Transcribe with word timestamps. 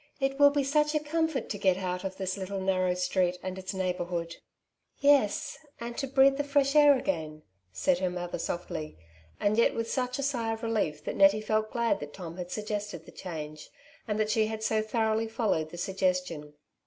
It 0.19 0.39
will 0.39 0.49
be 0.49 0.63
such 0.63 0.95
a 0.95 0.99
comfort 0.99 1.47
to 1.49 1.59
get 1.59 1.77
out 1.77 2.03
of 2.03 2.17
this 2.17 2.35
little 2.35 2.59
narrow 2.59 2.95
street, 2.95 3.37
and 3.43 3.59
its 3.59 3.71
neighbourhood/' 3.71 4.29
'^ 4.31 4.35
Yes! 4.99 5.59
and 5.79 5.95
to 5.99 6.07
breathe 6.07 6.37
the 6.37 6.43
fresh 6.43 6.75
air 6.75 6.97
again," 6.97 7.43
said 7.71 7.99
her 7.99 8.09
mother 8.09 8.39
softly, 8.39 8.97
and 9.39 9.59
yet 9.59 9.75
with 9.75 9.91
such 9.91 10.17
a 10.17 10.23
sigh 10.23 10.53
of 10.53 10.63
relief 10.63 11.03
that 11.03 11.15
Nettie 11.17 11.39
felt 11.39 11.71
glad 11.71 11.99
that 11.99 12.15
Tom 12.15 12.37
had 12.37 12.49
suggested 12.49 13.05
the 13.05 13.11
change, 13.11 13.69
and 14.07 14.19
that 14.19 14.31
she 14.31 14.47
had 14.47 14.63
so 14.63 14.81
thoroughly 14.81 15.27
followed 15.27 15.69
the 15.69 15.77
suggestion. 15.77 16.55